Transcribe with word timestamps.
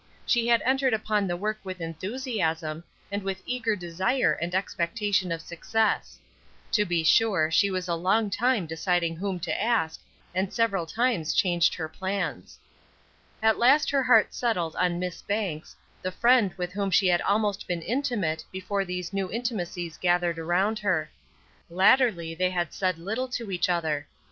She 0.25 0.47
had 0.47 0.63
entered 0.63 0.95
upon 0.95 1.27
the 1.27 1.37
work 1.37 1.59
with 1.63 1.79
enthusiasm, 1.79 2.83
and 3.11 3.21
with 3.21 3.43
eager 3.45 3.75
desire 3.75 4.33
and 4.33 4.55
expectation 4.55 5.31
of 5.31 5.41
success. 5.43 6.17
To 6.71 6.85
be 6.85 7.03
sure 7.03 7.51
she 7.51 7.69
was 7.69 7.87
a 7.87 7.93
long 7.93 8.31
time 8.31 8.65
deciding 8.65 9.15
whom 9.15 9.39
to 9.41 9.61
ask, 9.61 10.01
and 10.33 10.51
several 10.51 10.87
times 10.87 11.35
changed 11.35 11.75
her 11.75 11.87
plans. 11.87 12.57
At 13.43 13.59
last 13.59 13.91
her 13.91 14.01
heart 14.01 14.33
settled 14.33 14.75
on 14.77 14.97
Miss 14.97 15.21
Banks, 15.21 15.75
the 16.01 16.11
friend 16.11 16.51
with 16.55 16.71
whom 16.73 16.89
she 16.89 17.05
had 17.05 17.21
almost 17.21 17.67
been 17.67 17.83
intimate 17.83 18.43
before 18.51 18.83
these 18.83 19.13
new 19.13 19.31
intimacies 19.31 19.97
gathered 19.99 20.39
around 20.39 20.79
her. 20.79 21.11
Latterly 21.69 22.33
they 22.33 22.49
had 22.49 22.73
said 22.73 22.97
little 22.97 23.27
to 23.27 23.51
each 23.51 23.69
other. 23.69 24.07